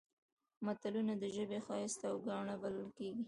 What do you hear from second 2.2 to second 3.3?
ګاڼه بلل کېږي